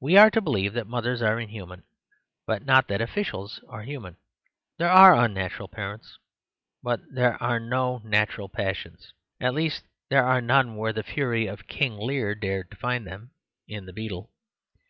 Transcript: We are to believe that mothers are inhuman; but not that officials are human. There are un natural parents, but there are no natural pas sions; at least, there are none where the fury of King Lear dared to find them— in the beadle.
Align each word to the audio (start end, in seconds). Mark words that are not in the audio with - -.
We 0.00 0.16
are 0.16 0.30
to 0.30 0.40
believe 0.40 0.72
that 0.72 0.86
mothers 0.86 1.20
are 1.20 1.38
inhuman; 1.38 1.82
but 2.46 2.64
not 2.64 2.88
that 2.88 3.02
officials 3.02 3.60
are 3.68 3.82
human. 3.82 4.16
There 4.78 4.88
are 4.88 5.14
un 5.14 5.34
natural 5.34 5.68
parents, 5.68 6.16
but 6.82 7.02
there 7.12 7.34
are 7.42 7.60
no 7.60 8.00
natural 8.02 8.48
pas 8.48 8.74
sions; 8.78 9.12
at 9.38 9.52
least, 9.52 9.84
there 10.08 10.24
are 10.24 10.40
none 10.40 10.76
where 10.78 10.94
the 10.94 11.02
fury 11.02 11.46
of 11.46 11.66
King 11.68 11.98
Lear 11.98 12.34
dared 12.34 12.70
to 12.70 12.76
find 12.78 13.06
them— 13.06 13.32
in 13.68 13.84
the 13.84 13.92
beadle. 13.92 14.30